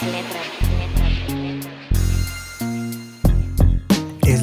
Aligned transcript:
Es 0.00 0.37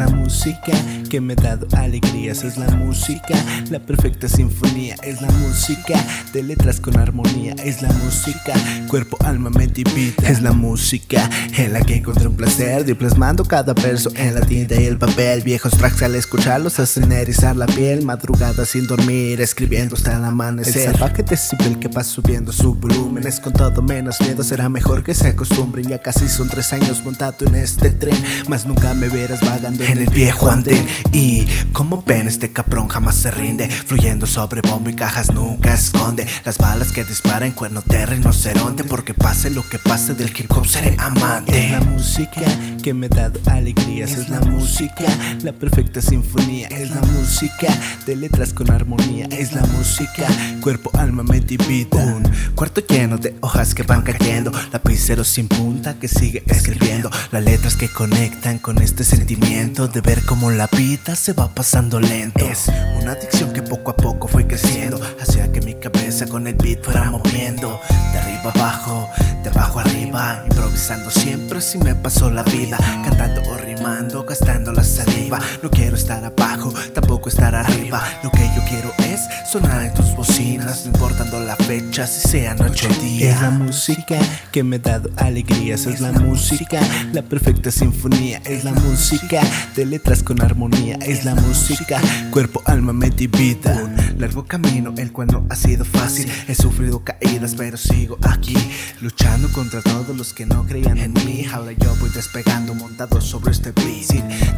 la 0.00 0.08
música 0.08 0.72
que 1.10 1.20
me 1.20 1.34
ha 1.34 1.36
dado 1.36 1.66
alegrías, 1.76 2.42
es 2.44 2.56
la 2.56 2.70
música, 2.70 3.34
la 3.70 3.80
perfecta 3.80 4.28
sinfonía, 4.28 4.94
es 5.02 5.20
la 5.20 5.30
música. 5.30 5.94
De 6.32 6.42
letras 6.42 6.80
con 6.80 6.96
armonía, 6.96 7.54
es 7.64 7.82
la 7.82 7.92
música, 7.92 8.54
cuerpo, 8.88 9.18
alma, 9.24 9.50
mente 9.50 9.82
y 9.82 9.84
vida, 9.84 10.26
es 10.26 10.40
la 10.40 10.52
música. 10.52 11.28
En 11.58 11.74
la 11.74 11.80
que 11.80 11.96
encontré 11.96 12.28
un 12.28 12.36
placer 12.36 12.86
de 12.86 12.94
plasmando 12.94 13.44
cada 13.44 13.74
verso 13.74 14.10
en 14.14 14.34
la 14.34 14.40
tinta 14.40 14.80
y 14.80 14.84
el 14.84 14.96
papel, 14.96 15.42
viejos 15.42 15.76
tracks 15.76 16.02
al 16.02 16.14
escucharlos 16.14 16.78
hacen 16.78 17.12
erizar 17.12 17.56
la 17.56 17.66
piel, 17.66 18.02
madrugada 18.02 18.64
sin 18.64 18.86
dormir, 18.86 19.40
escribiendo 19.42 19.96
hasta 19.96 20.16
el 20.16 20.24
amanecer, 20.24 20.88
el 20.88 20.92
salvaje 20.92 21.24
decibel 21.24 21.78
que 21.78 21.88
va 21.88 22.04
subiendo 22.04 22.52
su 22.52 22.74
volumen, 22.74 23.26
es 23.26 23.38
con 23.38 23.52
todo 23.52 23.82
menos 23.82 24.18
miedo, 24.20 24.42
será 24.44 24.68
mejor 24.70 25.02
que 25.02 25.12
se 25.12 25.28
acostumbren, 25.28 25.88
ya 25.88 25.98
casi 25.98 26.28
son 26.28 26.48
tres 26.48 26.72
años 26.72 27.04
montado 27.04 27.44
en 27.46 27.56
este 27.56 27.90
tren, 27.90 28.16
más 28.48 28.64
nunca 28.64 28.94
me 28.94 29.08
verás 29.08 29.40
vagando 29.40 29.89
en 29.90 29.98
el 29.98 30.10
viejo 30.10 30.50
andén. 30.50 30.86
Y 31.12 31.46
como 31.72 32.02
ven 32.02 32.28
este 32.28 32.52
caprón 32.52 32.88
jamás 32.88 33.16
se 33.16 33.30
rinde. 33.30 33.68
Fluyendo 33.68 34.26
sobre 34.26 34.60
bombo 34.62 34.90
y 34.90 34.94
cajas 34.94 35.32
nunca 35.32 35.74
esconde. 35.74 36.26
Las 36.44 36.58
balas 36.58 36.92
que 36.92 37.04
disparan 37.04 37.52
cuerno 37.52 37.82
de 37.86 38.06
rinoceronte. 38.06 38.84
Porque 38.84 39.14
pase 39.14 39.50
lo 39.50 39.62
que 39.68 39.78
pase 39.78 40.14
del 40.14 40.30
hip 40.30 40.50
hop 40.52 40.66
seré 40.66 40.96
amante. 40.98 41.66
Es 41.66 41.70
la 41.72 41.80
música 41.80 42.42
que 42.82 42.94
me 42.94 43.06
ha 43.06 43.08
dado 43.10 43.40
alegrías 43.46 44.12
Es 44.12 44.28
la 44.28 44.40
música, 44.40 45.04
la 45.42 45.52
perfecta 45.52 46.00
sinfonía. 46.00 46.68
Es 46.68 46.90
la 46.90 47.00
música 47.00 47.68
de 48.06 48.16
letras 48.16 48.52
con 48.52 48.70
armonía. 48.70 49.26
Es 49.30 49.52
la 49.52 49.62
música, 49.66 50.26
cuerpo, 50.60 50.90
alma, 50.94 51.22
mente 51.22 51.54
y 51.54 51.56
vida. 51.56 52.04
Un 52.04 52.22
cuarto 52.54 52.80
lleno 52.86 53.18
de 53.18 53.36
hojas 53.40 53.74
que 53.74 53.82
van 53.82 54.02
cayendo. 54.02 54.52
Lapicero 54.72 55.24
sin 55.24 55.48
punta 55.48 55.94
que 55.98 56.08
sigue 56.08 56.42
escribiendo. 56.46 57.10
Las 57.32 57.44
letras 57.44 57.76
que 57.76 57.88
conectan 57.88 58.58
con 58.58 58.80
este 58.80 59.04
sentimiento 59.04 59.79
de 59.88 60.00
ver 60.02 60.22
cómo 60.26 60.50
la 60.50 60.66
vida 60.66 61.16
se 61.16 61.32
va 61.32 61.48
pasando 61.48 62.00
lento. 62.00 62.44
Es 62.44 62.70
una 63.00 63.12
adicción 63.12 63.52
que 63.52 63.62
poco 63.62 63.92
a 63.92 63.96
poco 63.96 64.28
fue 64.28 64.46
creciendo, 64.46 65.00
hacía 65.20 65.50
que 65.50 65.60
mi 65.62 65.74
cabeza 65.74 66.26
con 66.26 66.46
el 66.46 66.54
beat 66.54 66.84
fuera 66.84 67.10
moviendo. 67.10 67.80
De 68.12 68.18
arriba 68.18 68.52
abajo, 68.54 69.08
de 69.42 69.48
abajo 69.48 69.80
arriba, 69.80 70.44
improvisando 70.46 71.10
siempre 71.10 71.60
si 71.60 71.78
me 71.78 71.94
pasó 71.94 72.30
la 72.30 72.42
vida, 72.42 72.76
cantando 73.04 73.42
o 73.50 73.56
rimando, 73.56 74.24
gastando 74.24 74.72
la 74.72 74.84
saliva. 74.84 75.38
No 75.62 75.70
quiero 75.70 75.96
estar 75.96 76.22
abajo, 76.24 76.74
tampoco 76.94 77.28
estar 77.30 77.54
arriba. 77.54 78.02
Lo 78.22 78.30
que 78.30 78.49
quiero 78.70 78.92
es 78.98 79.22
sonar 79.50 79.84
en 79.84 79.92
tus 79.92 80.14
bocinas, 80.14 80.86
no 80.86 80.92
importando 80.92 81.40
la 81.40 81.56
fecha, 81.56 82.06
si 82.06 82.28
sea 82.28 82.54
noche 82.54 82.86
o 82.86 83.02
día. 83.02 83.32
Es 83.32 83.42
la 83.42 83.50
música 83.50 84.16
que 84.52 84.62
me 84.62 84.76
ha 84.76 84.78
dado 84.78 85.10
alegrías, 85.16 85.86
es 85.86 86.00
la 86.00 86.12
música, 86.12 86.80
la 87.12 87.22
perfecta 87.22 87.72
sinfonía, 87.72 88.40
es 88.44 88.62
la 88.62 88.72
música 88.72 89.42
de 89.74 89.86
letras 89.86 90.22
con 90.22 90.40
armonía. 90.40 90.96
Es 91.02 91.24
la 91.24 91.34
música, 91.34 92.00
cuerpo, 92.30 92.62
alma, 92.64 92.92
mente 92.92 93.24
y 93.24 93.26
vida. 93.26 93.76
Un 93.82 94.20
largo 94.20 94.44
camino, 94.44 94.94
el 94.96 95.10
cual 95.10 95.28
no 95.28 95.46
ha 95.50 95.56
sido 95.56 95.84
fácil. 95.84 96.30
He 96.46 96.54
sufrido 96.54 97.02
caídas, 97.02 97.54
pero 97.56 97.76
sigo 97.76 98.18
aquí, 98.22 98.54
luchando 99.00 99.50
contra 99.52 99.82
todos 99.82 100.16
los 100.16 100.32
que 100.32 100.46
no 100.46 100.64
creían 100.64 100.98
en 100.98 101.12
mí. 101.14 101.44
Ahora 101.52 101.72
yo 101.72 101.94
voy 101.96 102.10
despegando, 102.10 102.74
montado 102.74 103.20
sobre 103.20 103.50
este 103.50 103.72
beat. 103.72 103.90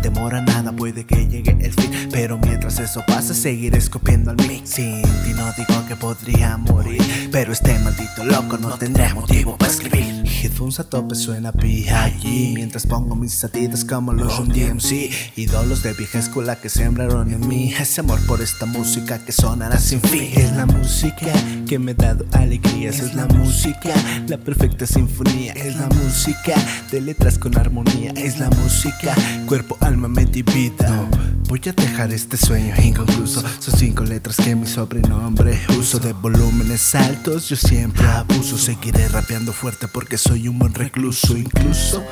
Sin 0.00 0.14
demora 0.14 0.40
nada, 0.40 0.72
puede 0.72 1.04
que 1.04 1.26
llegue 1.28 1.56
el 1.60 1.74
fin. 1.74 2.08
Pero 2.10 2.38
mientras 2.38 2.78
eso 2.78 3.02
pasa, 3.06 3.34
seguiré 3.34 3.76
escupiendo 3.76 4.30
al 4.30 4.36
mix. 4.48 4.70
Sin 4.70 5.02
ti 5.02 5.34
no 5.36 5.52
digo 5.52 5.86
que 5.86 5.96
podría 5.96 6.56
morir, 6.56 7.02
pero 7.30 7.52
este 7.52 7.78
maldito 7.80 8.24
loco 8.24 8.56
no 8.56 8.78
tendré 8.78 9.12
motivo 9.12 9.58
para 9.58 9.70
escribir. 9.70 10.19
Headphones 10.42 10.80
a 10.80 10.84
tope 10.84 11.14
suena 11.14 11.52
allí 11.94 12.52
Mientras 12.54 12.86
pongo 12.86 13.14
mis 13.14 13.34
satidas 13.34 13.84
como 13.84 14.12
los 14.12 14.38
Run 14.38 14.48
DMC 14.48 15.10
Ídolos 15.36 15.82
de 15.82 15.92
vieja 15.92 16.18
escuela 16.18 16.56
que 16.56 16.68
sembraron 16.68 17.30
en 17.30 17.46
mí. 17.46 17.74
Ese 17.78 18.00
amor 18.00 18.18
por 18.26 18.40
esta 18.40 18.64
música 18.66 19.18
que 19.24 19.32
sonará 19.32 19.78
sin 19.78 20.00
fin. 20.00 20.30
Es 20.34 20.52
la 20.52 20.66
música 20.66 21.32
que 21.66 21.78
me 21.78 21.92
ha 21.92 21.94
dado 21.94 22.24
alegrías 22.32 23.00
Es 23.00 23.14
la 23.14 23.26
música, 23.26 23.94
la 24.28 24.38
perfecta 24.38 24.86
sinfonía. 24.86 25.52
Es 25.52 25.76
la 25.76 25.88
música 25.88 26.54
de 26.90 27.00
letras 27.00 27.38
con 27.38 27.56
armonía. 27.58 28.12
Es 28.16 28.38
la 28.38 28.48
música, 28.50 29.14
cuerpo, 29.46 29.76
alma, 29.80 30.08
mente 30.08 30.38
y 30.38 30.42
vida 30.42 31.08
Voy 31.50 31.60
a 31.66 31.72
dejar 31.72 32.12
este 32.12 32.36
sueño 32.36 32.72
inconcluso. 32.80 33.42
Son 33.58 33.76
cinco 33.76 34.04
letras 34.04 34.36
que 34.36 34.54
mi 34.54 34.68
sobrenombre 34.68 35.58
uso 35.76 35.98
de 35.98 36.12
volúmenes 36.12 36.94
altos. 36.94 37.48
Yo 37.48 37.56
siempre 37.56 38.06
abuso. 38.06 38.56
Seguiré 38.56 39.08
rapeando 39.08 39.52
fuerte 39.52 39.88
porque 39.88 40.16
soy 40.16 40.46
un 40.46 40.60
buen 40.60 40.72
recluso. 40.72 41.36
Incluso 41.36 42.04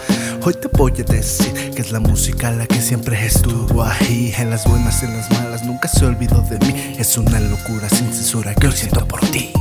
hoy 0.42 0.54
te 0.60 0.66
voy 0.76 0.90
a 0.90 1.04
decir 1.04 1.52
que 1.70 1.82
es 1.82 1.92
la 1.92 2.00
música 2.00 2.50
la 2.50 2.66
que 2.66 2.82
siempre 2.82 3.24
estuvo 3.24 3.84
ahí. 3.84 4.34
En 4.36 4.50
las 4.50 4.66
buenas, 4.66 5.04
en 5.04 5.16
las 5.16 5.30
malas, 5.30 5.64
nunca 5.64 5.86
se 5.86 6.04
olvidó 6.04 6.40
de 6.40 6.58
mí. 6.66 6.96
Es 6.98 7.16
una 7.16 7.38
locura 7.38 7.88
sin 7.88 8.12
censura 8.12 8.56
que 8.56 8.66
hoy 8.66 8.72
siento 8.76 9.06
por 9.06 9.20
ti. 9.20 9.52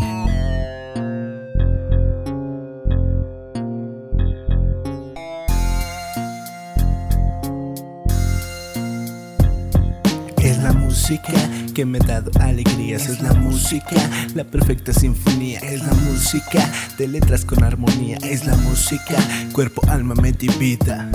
Que 11.75 11.85
me 11.85 11.99
ha 11.99 12.05
dado 12.05 12.31
alegrías, 12.39 13.07
es 13.07 13.21
la 13.21 13.33
música, 13.33 13.95
la 14.33 14.43
perfecta 14.43 14.91
sinfonía, 14.91 15.59
es 15.59 15.85
la 15.85 15.93
música 15.93 16.67
de 16.97 17.07
letras 17.07 17.45
con 17.45 17.63
armonía, 17.63 18.17
es 18.23 18.45
la 18.45 18.55
música, 18.55 19.15
cuerpo, 19.53 19.81
alma, 19.87 20.15
mente 20.15 20.47
y 20.47 20.49
vida. 20.57 21.07